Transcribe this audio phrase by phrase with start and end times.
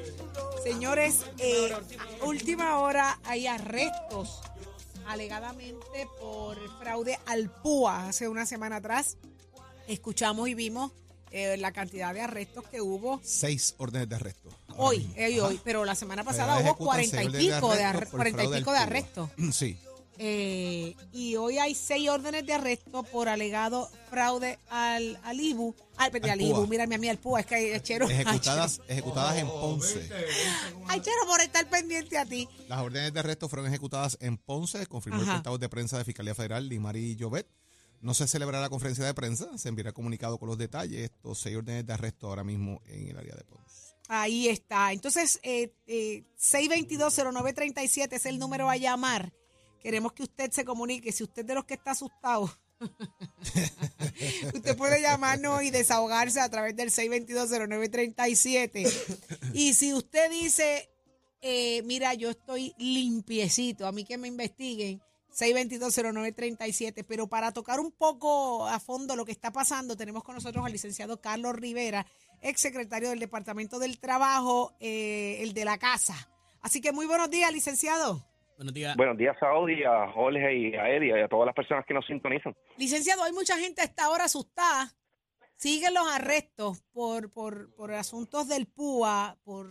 [0.65, 1.77] Señores, eh,
[2.23, 4.41] última hora hay arrestos
[5.09, 8.09] alegadamente por fraude al PUA.
[8.09, 9.17] Hace una semana atrás
[9.89, 10.93] escuchamos y vimos
[11.31, 14.49] eh, la cantidad de arrestos que hubo Seis órdenes de arresto.
[14.77, 15.15] hoy, mismo.
[15.17, 18.11] eh, hoy, pero la semana pasada hubo cuarenta y pico de, arre-
[18.73, 19.31] de arrestos.
[19.53, 19.77] Sí.
[20.19, 25.75] Eh, y hoy hay seis órdenes de arresto por alegado fraude al, al IBU.
[25.97, 28.09] Ay, perdón, Al al IBU, mírame a mí al PUA, es que hay chero.
[28.09, 30.11] Ejecutadas, ejecutadas en Ponce.
[30.89, 32.49] Ay, chero, por estar pendiente a ti.
[32.69, 36.35] Las órdenes de arresto fueron ejecutadas en Ponce, confirmó el portavoz de prensa de Fiscalía
[36.35, 37.49] Federal, Limari Llobet.
[38.01, 41.01] No se celebrará la conferencia de prensa, se enviará comunicado con los detalles.
[41.11, 43.95] Estos seis órdenes de arresto ahora mismo en el área de Ponce.
[44.09, 44.93] Ahí está.
[44.93, 49.33] Entonces, eh, eh, 622-0937 es el número a llamar.
[49.83, 51.13] Queremos que usted se comunique.
[51.13, 52.51] Si usted es de los que está asustado,
[54.55, 58.93] usted puede llamarnos y desahogarse a través del 622-0937.
[59.55, 60.91] Y si usted dice,
[61.41, 65.01] eh, mira, yo estoy limpiecito, a mí que me investiguen,
[65.37, 67.05] 622-0937.
[67.07, 70.73] Pero para tocar un poco a fondo lo que está pasando, tenemos con nosotros al
[70.73, 72.07] licenciado Carlos Rivera,
[72.43, 76.29] ex secretario del Departamento del Trabajo, eh, el de la casa.
[76.61, 78.27] Así que muy buenos días, licenciado.
[78.57, 78.97] Buenos días.
[78.97, 82.07] Buenos días, Saudi, a Jorge y a Eddie y a todas las personas que nos
[82.07, 82.57] sintonizan.
[82.79, 84.93] Licenciado, hay mucha gente a esta hora asustada.
[85.57, 89.69] Siguen los arrestos por, por, por asuntos del PUA, por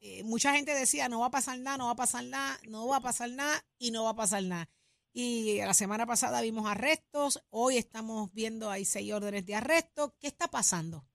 [0.00, 2.86] eh, mucha gente decía no va a pasar nada, no va a pasar nada, no
[2.88, 4.68] va a pasar nada y no va a pasar nada.
[5.14, 10.14] Y la semana pasada vimos arrestos, hoy estamos viendo hay seis órdenes de arresto.
[10.18, 11.06] ¿Qué está pasando?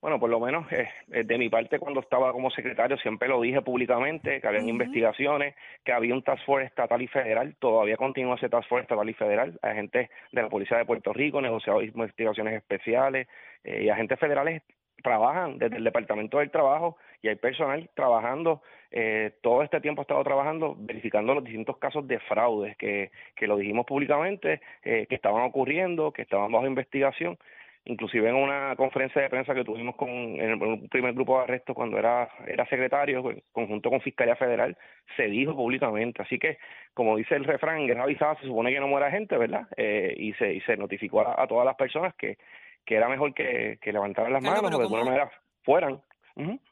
[0.00, 3.40] Bueno, por lo menos eh, eh, de mi parte, cuando estaba como secretario, siempre lo
[3.40, 4.70] dije públicamente, que habían Ujú.
[4.70, 9.08] investigaciones, que había un task force estatal y federal, todavía continúa ese task force estatal
[9.08, 13.26] y federal, agentes de la Policía de Puerto Rico, negociadores de investigaciones especiales
[13.64, 14.62] eh, y agentes federales
[15.02, 20.04] trabajan desde el Departamento del Trabajo y hay personal trabajando, eh, todo este tiempo ha
[20.04, 25.14] estado trabajando, verificando los distintos casos de fraudes que, que lo dijimos públicamente, eh, que
[25.14, 27.38] estaban ocurriendo, que estaban bajo investigación
[27.88, 31.74] inclusive en una conferencia de prensa que tuvimos con en el- primer grupo de arrestos
[31.74, 34.76] cuando era era secretario en conjunto con Fiscalía Federal
[35.16, 36.58] se dijo públicamente así que
[36.94, 40.32] como dice el refrán guerra avisada se supone que no muera gente verdad Eh, y
[40.34, 42.38] se y se notificó a, a todas las personas que
[42.84, 45.30] que era mejor que, que levantaran las manos o de alguna manera
[45.62, 46.00] fueran.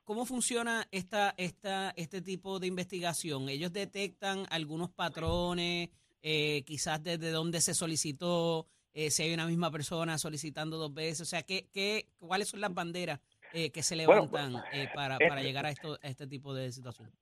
[0.04, 3.48] ¿Cómo funciona esta, esta, este tipo de investigación?
[3.48, 5.90] ¿Ellos detectan algunos patrones,
[6.22, 8.66] eh, quizás desde dónde se solicitó,
[8.96, 11.20] eh, si hay una misma persona solicitando dos veces?
[11.20, 13.20] O sea, ¿qué, qué, ¿cuáles son las banderas
[13.52, 16.72] eh, que se levantan eh, para, eh, para llegar a, esto, a este tipo de
[16.72, 17.12] situación?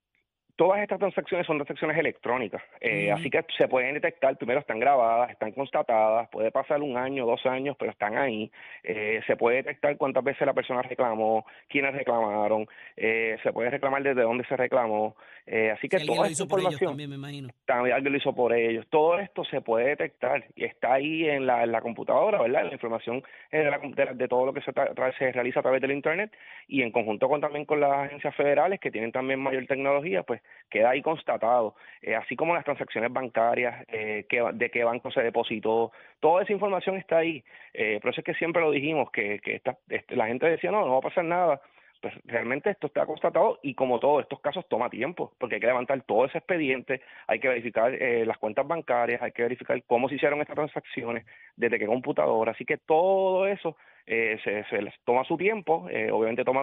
[0.56, 5.30] Todas estas transacciones son transacciones electrónicas, eh, así que se pueden detectar, primero están grabadas,
[5.30, 8.50] están constatadas, puede pasar un año, dos años, pero están ahí,
[8.82, 12.66] eh, se puede detectar cuántas veces la persona reclamó, quiénes reclamaron,
[12.96, 15.16] eh, se puede reclamar desde dónde se reclamó,
[15.46, 17.48] eh, así que Si alguien toda lo esta hizo por ellos información también, me imagino.
[17.66, 18.86] también alguien lo hizo por ellos.
[18.88, 22.64] Todo esto se puede detectar y está ahí en la, en la computadora, ¿verdad?
[22.64, 25.62] La información eh, de, la de, de todo lo que se, tra- se realiza a
[25.62, 26.32] través del Internet
[26.66, 30.40] y en conjunto con también con las agencias federales que tienen también mayor tecnología, pues
[30.70, 31.74] queda ahí constatado.
[32.02, 36.52] Eh, así como las transacciones bancarias, eh, ba- de qué banco se depositó, toda esa
[36.52, 37.44] información está ahí.
[37.72, 40.70] Eh, por eso es que siempre lo dijimos, que, que esta, este, la gente decía,
[40.70, 41.60] no, no va a pasar nada
[42.00, 45.66] pues realmente esto está constatado y como todos estos casos toma tiempo, porque hay que
[45.68, 50.10] levantar todo ese expediente, hay que verificar eh, las cuentas bancarias, hay que verificar cómo
[50.10, 51.24] se hicieron estas transacciones,
[51.56, 56.10] desde qué computadora, así que todo eso eh, se, se les toma su tiempo, eh,
[56.10, 56.62] obviamente toma,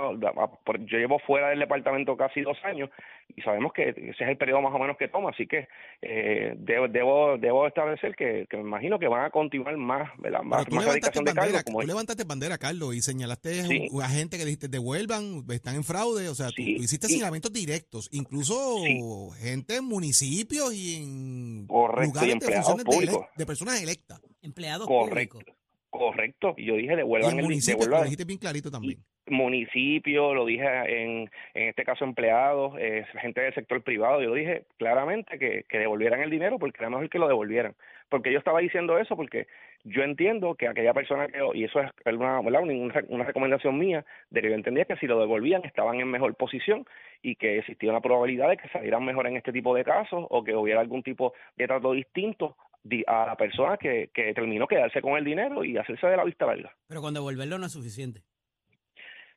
[0.63, 2.89] por- yo llevo fuera del departamento casi dos años
[3.35, 5.67] y sabemos que ese es el periodo más o menos que toma, así que
[6.03, 10.43] eh, debo, debo, debo establecer que, que me imagino que van a continuar más, ¿verdad?
[10.43, 13.87] más, tú más de bandera, cargos, como tú levantaste bandera, Carlos, y señalaste Sí.
[14.01, 17.13] a gente que dijiste devuelvan, están en fraude, o sea, tú- Sí, tú, hiciste y-
[17.13, 18.99] señalamientos directos, incluso Sí.
[19.39, 23.15] gente en municipios y en Correcto, y lugares de funciones de, públicos.
[23.17, 24.21] elec- de personas electas.
[24.43, 25.39] Empleados Correcto.
[25.39, 25.55] públicos.
[25.91, 26.55] Correcto.
[26.57, 27.45] Y yo dije, devuelvan el
[27.85, 28.97] devuelvan- lo dijiste bien clarito también.
[29.27, 34.63] municipios, lo dije en, en este caso empleados, eh, gente del sector privado, yo dije
[34.77, 37.75] claramente que, que devolvieran el dinero porque era mejor que lo devolvieran.
[38.09, 39.47] Porque yo estaba diciendo eso porque
[39.83, 42.59] yo entiendo que aquella persona que, y eso es una, una,
[43.07, 46.85] una recomendación mía, de que yo entendía que si lo devolvían estaban en mejor posición
[47.21, 50.43] y que existía una probabilidad de que salieran mejor en este tipo de casos o
[50.43, 52.70] que hubiera algún tipo de trato distinto di-
[53.07, 56.45] a la persona que, que terminó quedarse con el dinero y hacerse de la vista
[56.45, 56.71] larga.
[56.87, 58.23] Pero con devolverlo no es suficiente.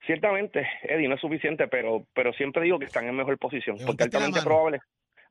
[0.06, 4.04] Ciertamente, Eddie, no es suficiente, pero, pero siempre digo que están en mejor posición, porque
[4.04, 4.80] altamente probable,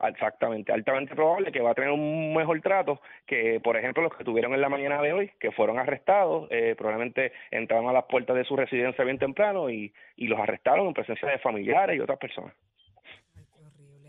[0.01, 4.23] exactamente, altamente probable que va a tener un mejor trato que, por ejemplo, los que
[4.23, 8.35] tuvieron en la mañana de hoy, que fueron arrestados, eh, probablemente entraron a las puertas
[8.35, 12.17] de su residencia bien temprano y, y los arrestaron en presencia de familiares y otras
[12.17, 12.55] personas.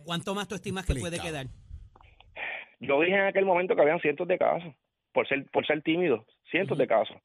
[0.04, 1.46] ¿Cuánto más tú estimas que puede quedar?
[2.80, 4.74] Yo dije en aquel momento que habían cientos de casos,
[5.12, 7.16] por ser, por ser tímidos, cientos de casos.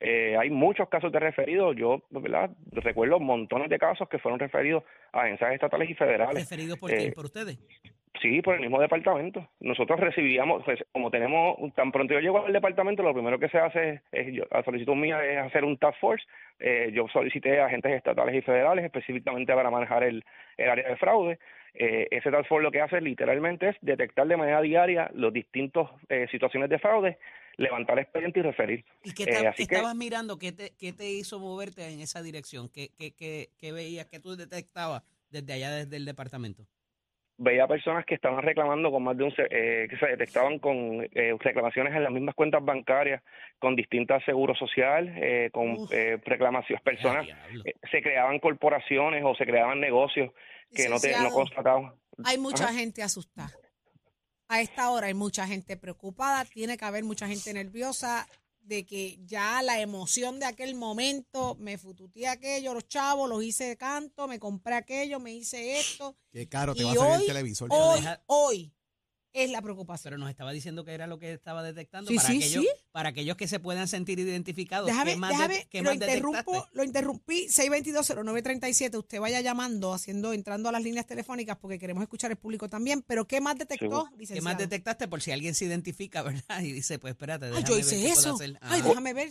[0.00, 2.50] Eh, hay muchos casos de referidos, yo ¿verdad?
[2.70, 6.34] recuerdo montones de casos que fueron referidos a agencias estatales y federales.
[6.48, 7.12] ¿Referidos por Eh, quién?
[7.14, 7.58] ¿Por ustedes?
[8.22, 9.46] Sí, por el mismo departamento.
[9.60, 13.58] Nosotros recibíamos, pues, como tenemos, tan pronto yo llego al departamento, lo primero que se
[13.58, 16.24] hace es, yo, a solicitud mía es hacer un task force.
[16.58, 20.24] Eh, yo solicité a agentes estatales y federales específicamente para manejar el,
[20.56, 21.38] el área de fraude.
[21.74, 25.90] Eh, ese task force lo que hace literalmente es detectar de manera diaria los distintos
[26.08, 27.18] eh, situaciones de fraude,
[27.56, 28.84] levantar expediente y referir.
[29.04, 30.38] ¿Y qué, Eh, así que- estabas mirando?
[30.38, 32.68] ¿Qué te, qué te hizo moverte en esa dirección?
[32.68, 34.06] ¿Qué, qué, qué, qué veías?
[34.06, 36.66] ¿Qué tú detectabas desde allá, desde el departamento?
[37.38, 41.34] Veía personas que estaban reclamando con más de un eh, que se detectaban con eh,
[41.38, 43.22] reclamaciones en las mismas cuentas bancarias
[43.60, 45.92] con distintas seguros social eh, con Uf.
[45.92, 47.26] eh, reclamaciones personas
[47.64, 50.32] eh, se creaban corporaciones o se creaban negocios
[50.74, 51.94] que no te no constataban
[52.24, 52.74] Hay mucha Ajá.
[52.74, 53.50] gente asustada.
[54.48, 58.26] A esta hora hay mucha gente preocupada, tiene que haber mucha gente nerviosa
[58.68, 63.64] de que ya la emoción de aquel momento, me fututeé aquello, los chavos, los hice
[63.64, 66.16] de canto, me compré aquello, me hice esto.
[66.30, 67.68] Qué caro te Y va a salir hoy- el televisor.
[67.72, 68.72] Hoy, hoy
[69.32, 70.10] es la preocupación.
[70.10, 72.70] Pero nos estaba diciendo que era lo que estaba detectando Sí, para, sí, aquellos, sí.
[72.98, 74.88] Para aquellos que se puedan sentir identificados.
[74.88, 79.92] Déjame, ¿Qué más, déjame, de- qué lo más interrumpo, lo interrumpí, 6220937, usted vaya llamando,
[79.92, 83.56] haciendo, entrando a las líneas telefónicas porque queremos escuchar el público también, pero ¿qué más
[83.56, 84.44] detectó, ¿Qué licenciado?
[84.44, 86.60] más detectaste por si alguien se identifica, verdad?
[86.60, 88.34] Y dice, pues espérate, Ay, déjame yo ver hice qué eso.
[88.34, 88.58] hacer.
[88.62, 89.28] Ay, déjame ver.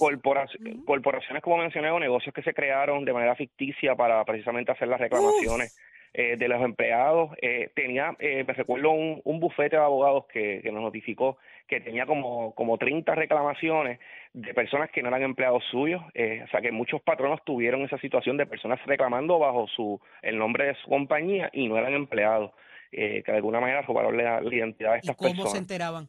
[0.86, 5.02] Corporaciones como mencioné o negocios que se crearon de manera ficticia para precisamente hacer las
[5.02, 5.76] reclamaciones
[6.14, 7.32] eh, de los empleados.
[7.42, 11.38] Eh, tenía, eh, me recuerdo un, un bufete de abogados que, que nos notificó
[11.68, 14.00] que tenía como, como 30 reclamaciones
[14.34, 16.02] de personas que no eran empleados suyos.
[16.14, 20.38] Eh, o sea que muchos patronos tuvieron esa situación de personas reclamando bajo su el
[20.38, 22.52] nombre de su compañía y no eran empleados.
[22.92, 25.58] Eh, que de alguna manera robaron la, la identidad de ¿Y estas cómo personas se
[25.58, 26.08] enteraban?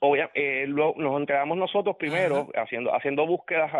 [0.00, 3.72] obvia- eh, lo- nos enteramos nosotros primero haciendo haciendo búsquedas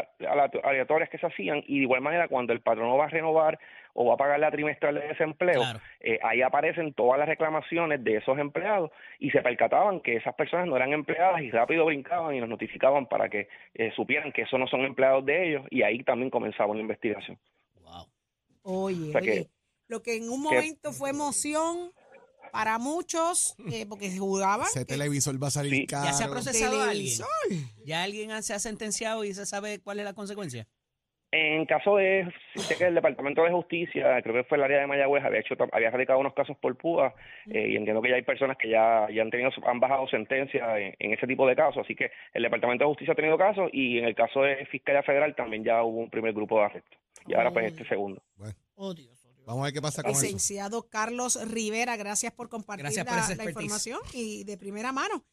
[0.62, 3.58] aleatorias que se hacían y de igual manera cuando el patrono va a renovar
[3.94, 5.80] o va a pagar la trimestral de desempleo, Claro.
[6.00, 10.66] eh, ahí aparecen todas las reclamaciones de esos empleados y se percataban que esas personas
[10.66, 14.58] no eran empleadas y rápido brincaban y nos notificaban para que eh, supieran que esos
[14.60, 17.38] no son empleados de ellos y ahí también comenzaba una investigación.
[17.82, 18.06] Wow.
[18.64, 19.48] Oye, O sea oye, que-
[19.88, 21.92] lo que en un que- momento fue emoción
[22.52, 24.66] para muchos, eh, porque se jugaban.
[24.66, 25.86] Ese televisor va a salir Sí.
[25.86, 26.06] caro.
[26.06, 27.20] ¿Ya se ha procesado a alguien?
[27.84, 30.66] ¿Ya alguien se ha sentenciado y se sabe cuál es la consecuencia?
[31.36, 34.86] En caso de, sé que el Departamento de Justicia, creo que fue el área de
[34.86, 37.12] Mayagüez, había hecho, había radicado unos casos por púa
[37.50, 40.78] eh, y entiendo que ya hay personas que ya, ya han tenido, han bajado sentencia
[40.78, 43.68] en, en ese tipo de casos, así que el Departamento de Justicia ha tenido casos
[43.72, 46.98] y en el caso de Fiscalía Federal también ya hubo un primer grupo de arrestos
[47.26, 47.68] y ahora pues Oh.
[47.68, 48.22] este segundo.
[48.76, 49.46] Oh, Dios, oh, Dios.
[49.46, 50.22] Vamos a ver qué pasa con eso.
[50.22, 55.24] Licenciado Carlos Rivera, gracias por compartir Gracias por la, información y de primera mano.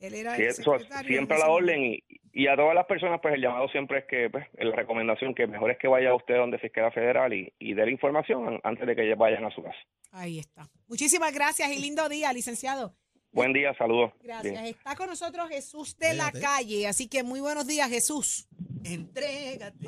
[0.00, 3.18] Él era Sí, el secretario siempre a la orden y, y a todas las personas
[3.20, 6.36] pues el llamado siempre es que pues la recomendación que mejor es que vaya usted
[6.36, 9.50] donde Fiscalía Federal y, y dé la información an- antes de que ellos vayan a
[9.50, 9.78] su casa.
[10.12, 10.68] Ahí está.
[10.86, 12.94] Muchísimas gracias y lindo día, licenciado.
[13.32, 14.12] Buen día, saludos.
[14.22, 14.52] Gracias.
[14.54, 14.64] Bien.
[14.66, 18.48] Está con nosotros Jesús de la calle, así que muy buenos días, Jesús.
[18.84, 19.86] Entrégate.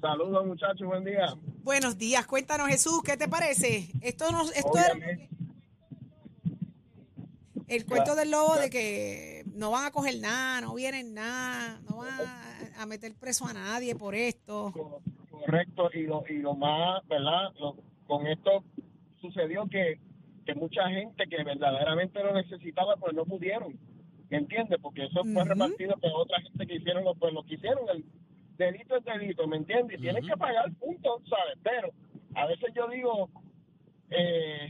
[0.00, 1.26] Saludos muchachos, buen día.
[1.62, 3.88] Buenos días, cuéntanos Jesús, ¿qué te parece?
[4.02, 5.28] Esto nos, esto era Obviamente,
[7.70, 11.98] el cuento del lobo de que no van a coger nada, no vienen nada, no
[11.98, 14.72] van a, a meter preso a nadie por esto.
[14.74, 15.00] co-
[15.30, 17.52] correcto, y lo, y lo más, ¿verdad?
[17.60, 18.64] Lo- con esto
[19.20, 19.98] sucedió que,
[20.44, 23.78] que mucha gente que verdaderamente lo necesitaba, pues no pudieron,
[24.28, 24.78] ¿me entiendes?
[24.82, 28.04] Porque eso fue repartido por otra gente que hicieron lo, pues, lo que hicieron, el
[28.58, 29.98] delito es delito, ¿me entiendes?
[29.98, 30.32] Y tienes Ujú.
[30.32, 31.56] que pagar, punto, ¿sabes?
[31.62, 31.90] Pero
[32.34, 33.30] a veces yo digo,
[34.10, 34.68] eh,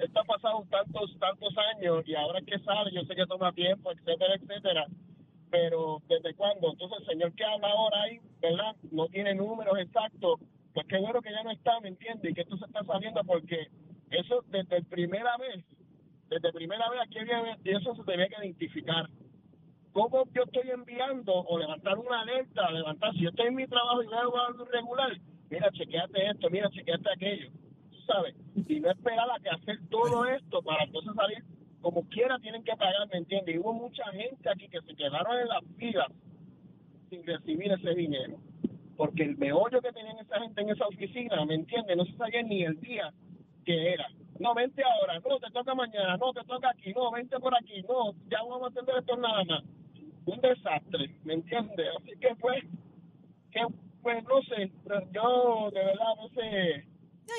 [0.00, 3.92] esto ha pasado tantos, tantos años y ahora que sale, yo sé que toma tiempo,
[3.92, 4.86] etcétera, etcétera,
[5.50, 6.72] pero ¿desde cuándo?
[6.72, 8.76] Entonces el señor que habla ahora ahí, ¿verdad?
[8.90, 10.40] No tiene números exactos,
[10.72, 12.30] pues qué bueno que ya no está, ¿me entiendes?
[12.30, 13.68] Y que esto se está saliendo porque
[14.10, 15.64] eso desde primera vez,
[16.28, 19.08] desde primera vez aquí había, y eso se tenía que identificar.
[19.92, 24.02] ¿Cómo yo estoy enviando o levantar una alerta, levantar, si yo estoy en mi trabajo
[24.02, 25.16] y veo algo irregular,
[25.50, 27.50] mira, chequeate esto, mira, chequeate aquello,
[28.10, 28.34] sabes,
[28.68, 31.44] y no esperar a que hacer todo esto para entonces salir
[31.80, 33.58] como quiera tienen que pagar, ¿me entiendes?
[33.58, 36.08] Hubo mucha gente aquí que se quedaron en las filas
[37.08, 38.36] sin recibir ese dinero.
[38.96, 41.96] Porque el meollo que tenían esa gente en esa oficina, ¿me entiendes?
[41.96, 43.12] No se sabía ni el día
[43.64, 44.06] que era.
[44.38, 47.82] No, vente ahora, no, te toca mañana, no, te toca aquí, no, vente por aquí,
[47.82, 49.64] no, ya vamos a atender esto nada más.
[50.26, 51.86] Un desastre, ¿me entiendes?
[51.98, 52.62] Así que pues,
[53.50, 53.60] que
[54.02, 54.70] pues no sé,
[55.12, 56.84] yo de verdad no sé.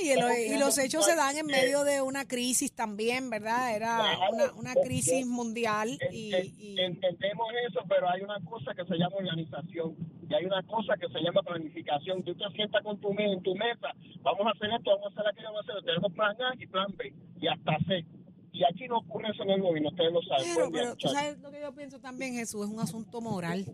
[0.04, 0.20] Y, el-
[0.56, 3.76] y los hechos se dan en medio de una crisis también, ¿verdad?
[3.76, 8.86] Era una, una crisis mundial y, En- y- Entendemos eso, pero hay una cosa que
[8.86, 9.96] se llama organización
[10.30, 12.24] y hay una cosa que se llama planificación.
[12.24, 13.90] Tú te sientas con tu, en tu mesa,
[14.22, 16.68] vamos a hacer esto, vamos a hacer aquello, vamos a hacer tenemos plan A y
[16.68, 18.06] plan B y hasta C.
[18.54, 20.46] Y aquí no ocurre eso en el gobierno, ustedes lo saben.
[20.56, 23.66] Pero, pero tú sabes lo que yo pienso también, Jesús, es un asunto moral.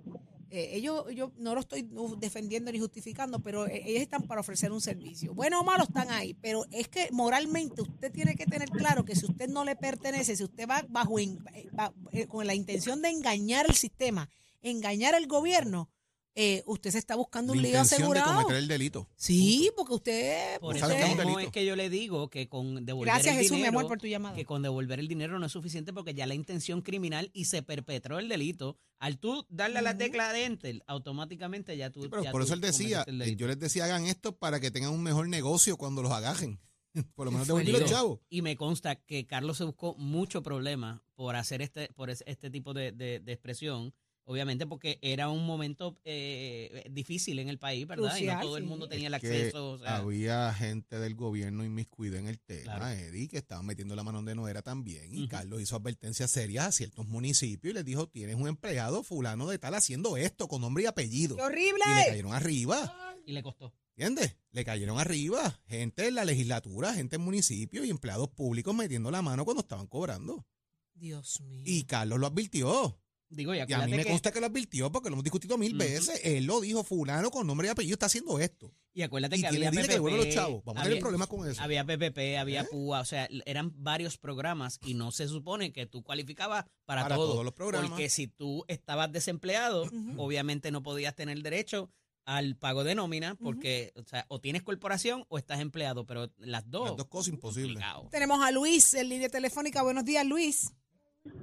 [0.49, 1.89] Eh, ellos, yo no lo estoy
[2.19, 5.33] defendiendo ni justificando, pero eh, ellos están para ofrecer un servicio.
[5.33, 9.15] Bueno o malo están ahí, pero es que moralmente usted tiene que tener claro que
[9.15, 11.37] si usted no le pertenece, si usted va bajo eh,
[12.11, 14.29] eh, con la intención de engañar el sistema,
[14.61, 15.89] engañar al gobierno,
[16.39, 18.41] eh, usted se está buscando un lío intención de asegurado.
[18.43, 19.07] cometer el delito.
[19.15, 21.47] Sí, porque usted, Por No eso sabe que es un mismo delito.
[21.47, 23.97] es que yo le digo que con devolver Gracias, el Jesús, mi dinero, amor, por
[23.99, 24.35] tu llamada.
[24.35, 27.63] que con devolver el dinero no es suficiente porque ya la intención criminal y se
[27.63, 28.77] perpetró el delito.
[28.99, 32.03] Al tú darle a la tecla de enter, automáticamente ya tú.
[32.03, 34.59] Sí, pero ya por tú eso él decía, eh, yo les decía hagan esto para
[34.59, 36.59] que tengan un mejor negocio cuando los agarren.
[37.15, 38.19] Por lo menos devolver los Digo, chavos.
[38.29, 42.49] Y me consta que Carlos se buscó mucho problema por hacer este, por es- este
[42.49, 43.93] tipo de, de- de expresión.
[44.29, 48.17] Obviamente porque era un momento eh, difícil en el país, ¿verdad?
[48.17, 49.71] y no todo el mundo tenía el acceso.
[49.71, 52.87] o sea, había gente del gobierno inmiscuida en el tema, Claro.
[52.89, 55.13] Eddie, que estaban metiendo la mano donde no era también.
[55.15, 55.29] Y.
[55.29, 59.59] Carlos hizo advertencias serias a ciertos municipios y les dijo, tienes un empleado fulano de
[59.59, 61.37] tal haciendo esto con nombre y apellido.
[61.37, 61.83] ¡Qué horrible!
[61.85, 63.15] Y le cayeron arriba.
[63.25, 63.73] y le costó.
[63.95, 64.35] ¿Entiendes?
[64.51, 65.61] Le cayeron arriba.
[65.67, 69.87] Gente en la legislatura, gente en municipios y empleados públicos metiendo la mano cuando estaban
[69.87, 70.45] cobrando.
[70.95, 71.63] Dios mío.
[71.65, 72.99] Y Carlos lo advirtió.
[73.29, 75.57] Digo, y Y a mí me que- consta que lo advirtió porque lo hemos discutido
[75.57, 76.21] mil veces.
[76.23, 78.73] Él lo dijo, fulano con nombre y apellido está haciendo esto.
[78.93, 80.63] Y acuérdate Y que había dile que los PPP, chavos.
[80.63, 81.61] Vamos a tener había- problemas con eso.
[81.61, 82.67] Había PPP, había ¿Eh?
[82.71, 87.15] PUA, o sea, eran varios programas y no se supone que tú cualificabas para, Para
[87.15, 87.89] todo, todos los programas.
[87.91, 89.83] Porque si tú estabas desempleado,
[90.17, 91.91] obviamente no podías tener derecho
[92.25, 96.69] al pago de nómina porque, o sea, o tienes corporación o estás empleado, pero las
[96.69, 96.87] dos.
[96.89, 97.83] Las dos cosas imposibles.
[98.09, 99.81] Tenemos a Luis en línea telefónica.
[99.83, 100.71] Buenos días, Luis.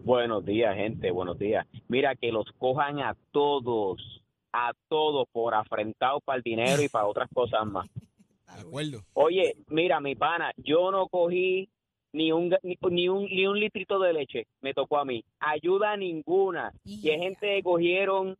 [0.04, 1.66] Buenos días, gente, buenos días.
[1.88, 4.22] Mira, que los cojan a todos,
[4.52, 7.86] a todos por afrentados para el dinero y para otras cosas más.
[8.54, 9.00] De acuerdo.
[9.14, 11.68] Oye, mira, mi pana, yo no cogí
[12.12, 15.24] ni un, ni, ni un ni un litrito de leche, me tocó a mí.
[15.40, 16.72] Ayuda ninguna.
[16.84, 18.36] Y hay gente que cogieron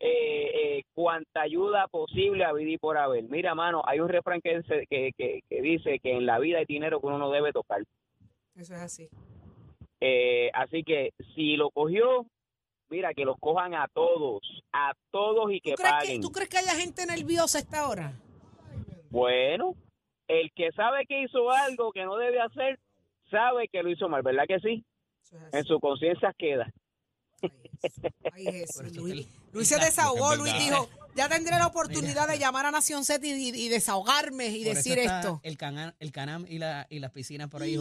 [0.00, 3.24] eh, eh, cuanta ayuda posible a vivir por haber.
[3.24, 6.58] Mira, mano, hay un refrán que, se- que, que, que dice que en la vida
[6.58, 7.80] hay dinero que uno no debe tocar.
[8.56, 9.08] Eso es así.
[10.06, 12.26] Eh, así que si lo cogió,
[12.90, 16.20] mira, que los cojan a todos, a todos y ¿Tú que crees que, paguen.
[16.20, 18.12] ¿Tú crees que haya gente nerviosa a esta hora?
[19.08, 19.74] Bueno,
[20.28, 22.78] el que sabe que hizo algo que no debe hacer,
[23.30, 24.84] sabe que lo hizo mal, ¿verdad que sí?
[25.22, 26.70] Es En su conciencia queda.
[28.30, 28.94] Ay, Jesús.
[28.96, 30.34] Luis, que- Luis se desahogó.
[30.34, 33.68] Es Luis dijo, ya tendré la oportunidad de llamar a Nación Z y, y- y
[33.68, 35.40] desahogarme y Por eso decir está esto.
[35.42, 37.76] El canam, el canam y, la, y las piscinas por ahí,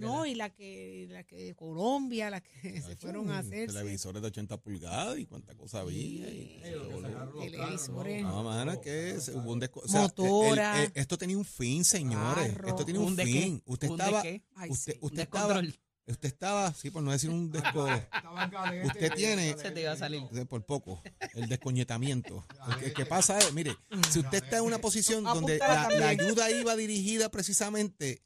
[0.00, 2.50] no, y la que, la que Colombia, la que
[2.82, 3.66] se fueron a hacer.
[3.68, 6.28] Televisores de 80 pulgadas y cuánta cosa había.
[6.28, 6.60] y-
[7.40, 8.22] Televisores.
[8.22, 10.78] No, mano, es que es- hubo un desco- o sea, Motora.
[10.82, 12.52] el- el- esto tenía un fin, señores.
[12.52, 12.68] Carro.
[12.68, 13.32] Esto tenía un, ¿Un de qué?
[13.32, 13.62] fin.
[13.66, 14.42] Usted ¿Un de estaba, qué?
[14.56, 14.98] Ay, usted, sí.
[15.02, 15.62] usted Un estaba.
[16.06, 17.86] Usted estaba, sí, por no decir un desco,
[18.84, 20.22] usted tiene, Se te iba a salir.
[20.34, 21.02] eh, por poco,
[21.34, 22.46] el descoñetamiento.
[22.78, 23.76] Que, que pasa es, mire,
[24.10, 28.22] si usted está en una posición donde la, ayuda iba dirigida precisamente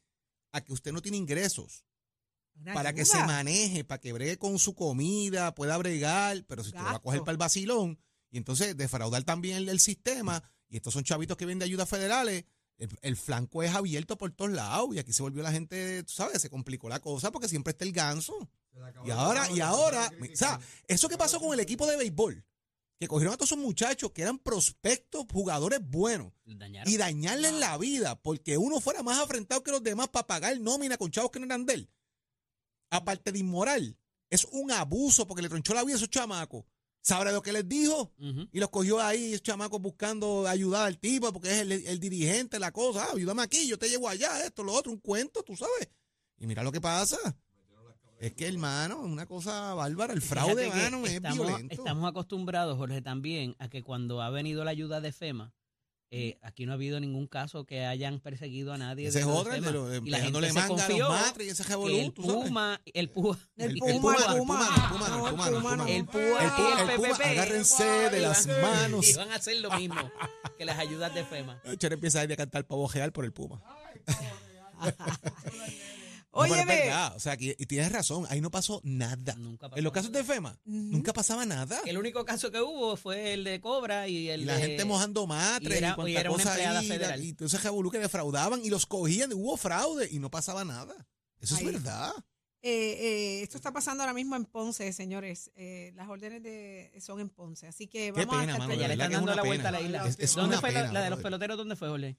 [0.51, 1.85] a que usted no tiene ingresos,
[2.73, 6.79] para que se maneje, para que bregue con su comida, pueda bregar, pero si usted
[6.81, 7.99] lo va a coger para el vacilón
[8.31, 11.87] y entonces defraudar también el, el sistema, y estos son chavitos que vienen de ayudas
[11.89, 12.45] federales,
[12.77, 16.13] el, el flanco es abierto por todos lados y aquí se volvió la gente, tú
[16.13, 18.49] sabes, se complicó la cosa porque siempre está el ganso.
[19.05, 22.43] Y ahora, y ahora, o sea, eso que pasó con el equipo de béisbol,
[22.99, 26.91] que cogieron a todos esos muchachos que eran prospectos, jugadores buenos, Dañaron.
[26.91, 30.97] y dañarles la vida porque uno fuera más afrentado que los demás para pagar nómina
[30.97, 31.89] con chavos que no eran de él.
[32.89, 33.97] Aparte de inmoral,
[34.29, 36.65] es un abuso porque le tronchó la vida a esos chamacos.
[37.05, 38.11] ¿Sabrá lo que les dijo?
[38.51, 42.71] Y los cogió ahí, chamacos buscando ayudar al tipo, porque es el, el dirigente, la
[42.71, 43.05] cosa.
[43.05, 45.87] Ah, ayúdame aquí, yo te llevo allá, esto, lo otro, un cuento, tú sabes.
[46.39, 47.17] Y mira lo que pasa.
[48.17, 50.13] Es que, hermano, es una cosa bárbara.
[50.13, 51.75] El fraude, hermano, es estamos, violento.
[51.75, 55.53] estamos acostumbrados, Jorge, también a que cuando ha venido la ayuda de FEMA,
[56.11, 59.07] eh, aquí no ha habido ningún caso que hayan perseguido a nadie.
[59.07, 59.83] Ese es de los otro, el de FEMA.
[59.83, 62.11] los- y la gente manga los y ese revolú, el.
[62.13, 64.25] Puma, el Puma, El Puma, el Puma.
[64.25, 65.89] El Puma, el Puma, el Puma.
[65.89, 69.07] el y Puma, el Puma, agárrense de las manos.
[69.09, 70.11] Iban a hacer lo mismo
[70.57, 71.61] que las ayudas de FEMA.
[71.77, 73.61] Chero empieza a ir a cantar pavo real por el Puma.
[76.35, 79.35] No, Oye, ve, verdad, o sea, que, y tienes razón, ahí no pasó nada.
[79.35, 80.21] Nunca pasó en los casos nada.
[80.23, 81.79] de FEMA, nunca pasaba nada.
[81.85, 84.83] El único caso que hubo fue el de Cobra y el Y la de- gente
[84.85, 87.23] mojando matres y y, era- y era una empleada ahí, federal.
[87.23, 90.93] Y entonces revolú que defraudaban y los cogían, hubo fraude y no pasaba nada.
[91.39, 91.65] Eso Ahí.
[91.67, 92.11] es verdad.
[92.61, 95.51] eh, eh, esto está pasando ahora mismo en Ponce, señores.
[95.55, 97.67] Eh, las órdenes de, son en Ponce.
[97.67, 99.71] Así que Qué vamos a pena, estar mano, ya le están dando la vuelta a
[99.71, 99.87] la pena.
[99.89, 100.07] isla.
[100.09, 101.57] Es- es ¿Dónde fue la, pena, la de los peloteros?
[101.57, 102.17] ¿Dónde fue, Jorge?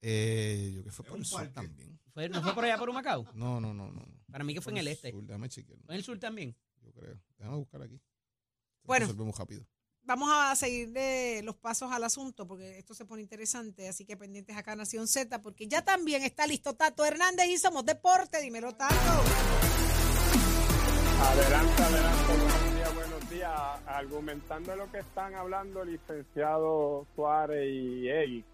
[0.00, 1.98] Eh, yo que fue por el sur también.
[2.12, 3.26] ¿Fue, ¿No fue por allá por Humacao?
[3.34, 4.06] No, no, no, no.
[4.30, 5.10] Para mí que fue en el este.
[5.10, 5.78] sur, déjame chequear.
[5.84, 6.56] ¿Fue en el sur también?
[6.82, 7.20] Yo creo.
[7.38, 8.00] Déjame buscar aquí.
[8.84, 9.06] Bueno.
[9.06, 9.66] Resolvemos rápido.
[10.02, 14.16] Vamos a seguir de los pasos al asunto porque esto se pone interesante, así que
[14.16, 18.74] pendientes acá Nación Z porque ya también está listo Tato Hernández y somos deporte, dímelo
[18.74, 18.94] Tato.
[21.20, 23.52] Adelante, adelante, buenos días, buenos días.
[23.86, 28.44] Argumentando lo que están hablando el licenciado Suárez y Egui,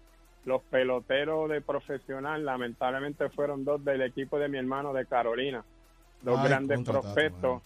[0.45, 5.63] los peloteros de profesional lamentablemente fueron dos del equipo de mi hermano de Carolina.
[6.21, 7.61] Dos Ay, grandes Tato, prospectos,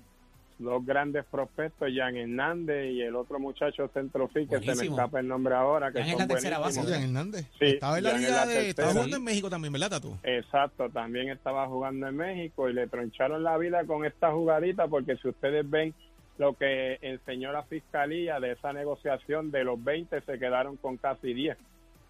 [0.59, 5.27] dos grandes prospectos, Jan Hernández y el otro muchacho centrofil que se me escapa el
[5.27, 6.81] nombre ahora, que Jan es son la tercera base.
[6.81, 7.45] Jan Hernández.
[7.59, 8.69] Sí, estaba en la Jan es liga la de.
[8.69, 10.17] Estaba jugando en México también, ¿verdad, Tato?
[10.23, 15.17] Exacto, también estaba jugando en México y le troncharon la vida con esta jugadita porque
[15.17, 15.93] si ustedes ven
[16.37, 21.33] lo que enseñó la fiscalía de esa negociación de los 20 se quedaron con casi
[21.33, 21.57] 10.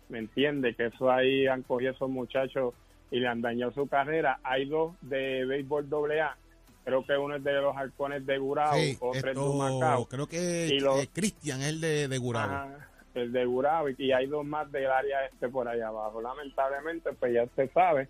[0.09, 0.73] ¿Me entiende?
[0.75, 2.73] Que eso ahí han cogido esos muchachos
[3.11, 4.39] y le han dañado su carrera.
[4.43, 6.35] Hay dos de béisbol AA.
[6.83, 10.05] Creo que uno es de los halcones de Gurao, Sí, otro es de Humacao.
[10.07, 12.51] creo que los- eh, Cristian es el de, de Gurabo.
[12.53, 16.21] Ajá, el de Gurabo y, y hay dos más del área este por allá abajo.
[16.21, 18.07] Lamentablemente, pues ya usted sabe,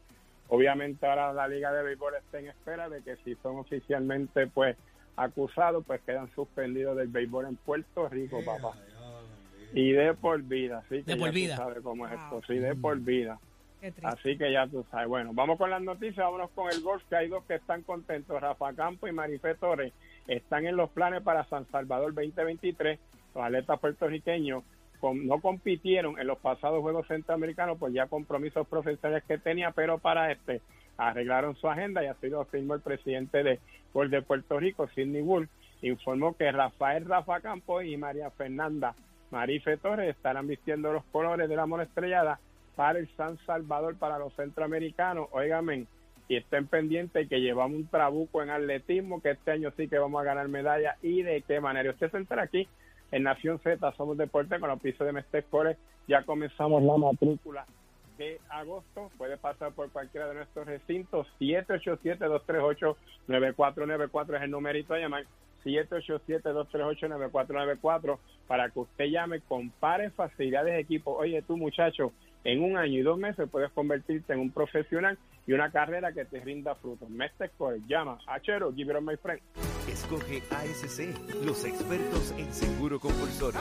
[0.47, 4.77] obviamente ahora la Liga de Béisbol está en espera de que si son oficialmente pues
[5.17, 8.77] acusados, pues quedan suspendidos del béisbol en Puerto Rico, papá.
[9.73, 11.55] Y de por vida, así que De por ya vida.
[11.55, 12.21] tú sabes cómo es Wow.
[12.39, 13.39] esto, sí, de por vida.
[13.81, 14.07] Qué triste.
[14.07, 15.07] Así que ya tú sabes.
[15.07, 18.41] Bueno, vamos con las noticias, vámonos con el golf, que hay dos que están contentos.
[18.41, 19.93] Rafa Campo y Marifé Torres
[20.27, 22.99] están en los planes para San Salvador 2023.
[23.35, 24.63] Los atletas puertorriqueños
[24.99, 29.97] com- no compitieron en los pasados Juegos Centroamericanos por ya compromisos profesionales que tenía, pero
[29.97, 30.61] para este
[30.97, 33.59] arreglaron su agenda y así lo afirmó el presidente de
[33.93, 35.47] Golf de Puerto Rico, Sidney Wood.
[35.81, 38.93] Informó que Rafael Rafa Campos y María Fernanda
[39.31, 42.39] Marife Torres estarán vistiendo los colores de la mona estrellada
[42.75, 45.27] para el San Salvador para los centroamericanos.
[45.31, 45.85] Óigame,
[46.29, 50.21] y estén pendientes que llevamos un trabuco en atletismo, que este año sí que vamos
[50.21, 51.89] a ganar medalla y de qué manera.
[51.89, 52.67] Usted se entera aquí
[53.11, 55.77] en Nación Z, somos deporte con los pisos de Mestre Core.
[56.07, 57.65] Ya comenzamos la matrícula
[58.19, 59.09] de agosto.
[59.17, 61.25] Puede pasar por cualquiera de nuestros recintos.
[61.39, 65.25] 787-238-9494 es el numerito a llamar.
[65.63, 71.13] 787-238-9494 para que usted llame, compare facilidades de equipo.
[71.13, 75.53] Oye, tú muchacho, en un año y dos meses puedes convertirte en un profesional y
[75.53, 77.09] una carrera que te rinda frutos.
[77.09, 78.19] Mestre Core, llama.
[78.27, 79.41] Achero, give it on my friend.
[79.87, 83.59] Escoge ASC, los expertos en seguro compulsorio.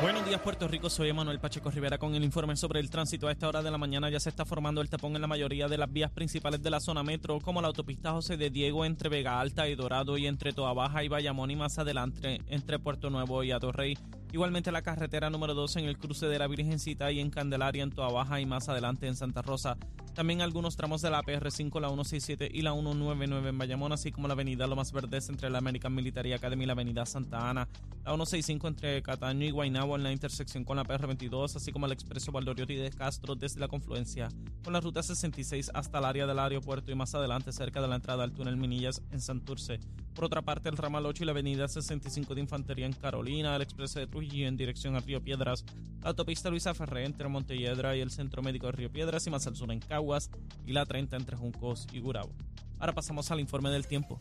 [0.00, 3.28] Buenos días Puerto Rico, soy Emanuel Pacheco Rivera con el informe sobre el tránsito.
[3.28, 5.68] A esta hora de la mañana ya se está formando el tapón en la mayoría
[5.68, 9.10] de las vías principales de la zona metro, como la autopista José de Diego entre
[9.10, 13.10] Vega Alta y Dorado y entre Toa Baja y Bayamón y más adelante entre Puerto
[13.10, 13.98] Nuevo y Atorrey.
[14.32, 17.90] Igualmente la carretera número 2 en el cruce de la Virgencita y en Candelaria en
[17.90, 19.76] Toa Baja y más adelante en Santa Rosa.
[20.14, 24.28] También algunos tramos de la PR5, la 167 y la 199 en Bayamón, así como
[24.28, 27.68] la avenida Lomas Verdes entre la American Military Academy y la avenida Santa Ana,
[28.04, 31.92] la 165 entre Cataño y Guaynabo en la intersección con la PR22, así como el
[31.92, 34.28] expreso Valdoriotti de Castro desde la confluencia
[34.62, 37.96] con la ruta 66 hasta el área del aeropuerto y más adelante cerca de la
[37.96, 39.80] entrada al túnel Minillas en Santurce.
[40.14, 43.62] Por otra parte, el ramal 8 y la avenida 65 de Infantería en Carolina, el
[43.62, 45.64] expreso de Trujillo en dirección a Río Piedras,
[46.02, 49.46] la autopista Luisa Ferré entre Montelledra y el Centro Médico de Río Piedras y más
[49.46, 50.30] al sur en Caguas
[50.66, 52.32] y la 30 entre Juncos y Gurabo.
[52.78, 54.18] Ahora pasamos al informe del tiempo.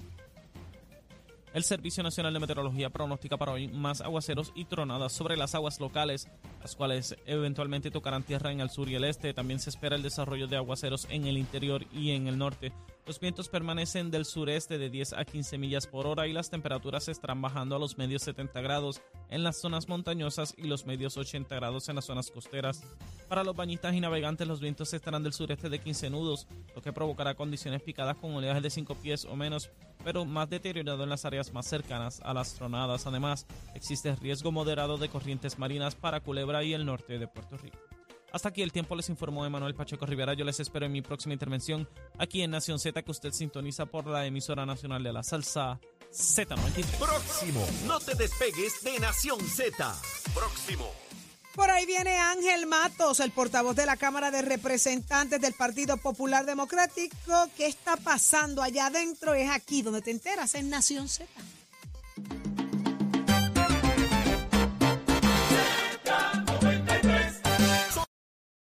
[1.54, 5.80] El Servicio Nacional de Meteorología pronostica para hoy más aguaceros y tronadas sobre las aguas
[5.80, 6.30] locales,
[6.62, 9.34] las cuales eventualmente tocarán tierra en el sur y el este.
[9.34, 12.72] También se espera el desarrollo de aguaceros en el interior y en el norte.
[13.10, 17.08] Los vientos permanecen del sureste de 10 a 15 millas por hora y las temperaturas
[17.08, 21.56] estarán bajando a los medios 70 grados en las zonas montañosas y los medios 80
[21.56, 22.84] grados en las zonas costeras.
[23.28, 26.46] Para los bañistas y navegantes, los vientos estarán del sureste de 15 nudos,
[26.76, 29.72] lo que provocará condiciones picadas con oleaje de 5 pies o menos,
[30.04, 33.08] pero más deteriorado en las áreas más cercanas a las tronadas.
[33.08, 37.89] Además, existe riesgo moderado de corrientes marinas para Culebra y el norte de Puerto Rico.
[38.32, 40.34] Hasta aquí el tiempo les informó Emanuel Pacheco Rivera.
[40.34, 41.88] Yo les espero en mi próxima intervención
[42.18, 45.80] aquí en Nación Z que usted sintoniza por la emisora nacional de la salsa
[46.12, 46.86] Z93.
[46.98, 47.66] Próximo.
[47.86, 49.96] No te despegues de Nación Z.
[50.34, 50.92] Próximo.
[51.56, 56.46] Por ahí viene Ángel Matos, el portavoz de la Cámara de Representantes del Partido Popular
[56.46, 57.50] Democrático.
[57.58, 59.34] ¿Qué está pasando allá adentro?
[59.34, 61.28] Es aquí donde te enteras, en Nación Z.